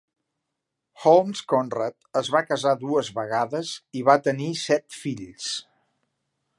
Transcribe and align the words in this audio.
Holmes 1.01 1.41
Conrad 1.53 1.93
es 2.21 2.31
va 2.37 2.41
casar 2.53 2.73
dues 2.85 3.13
vegades 3.19 3.75
i 4.01 4.05
va 4.11 4.19
tenir 4.31 4.53
set 4.67 5.01
fills. 5.05 5.53